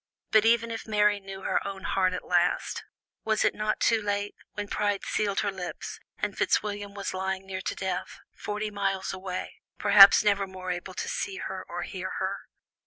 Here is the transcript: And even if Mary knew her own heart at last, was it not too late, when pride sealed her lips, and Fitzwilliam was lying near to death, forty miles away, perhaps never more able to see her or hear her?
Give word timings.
And 0.33 0.43
even 0.47 0.71
if 0.71 0.87
Mary 0.87 1.19
knew 1.19 1.41
her 1.43 1.63
own 1.63 1.83
heart 1.83 2.13
at 2.13 2.25
last, 2.25 2.83
was 3.23 3.45
it 3.45 3.53
not 3.53 3.79
too 3.79 4.01
late, 4.01 4.33
when 4.53 4.67
pride 4.67 5.05
sealed 5.05 5.41
her 5.41 5.51
lips, 5.51 5.99
and 6.17 6.35
Fitzwilliam 6.35 6.95
was 6.95 7.13
lying 7.13 7.45
near 7.45 7.61
to 7.61 7.75
death, 7.75 8.17
forty 8.33 8.71
miles 8.71 9.13
away, 9.13 9.61
perhaps 9.77 10.23
never 10.23 10.47
more 10.47 10.71
able 10.71 10.95
to 10.95 11.07
see 11.07 11.35
her 11.37 11.63
or 11.69 11.83
hear 11.83 12.13
her? 12.17 12.39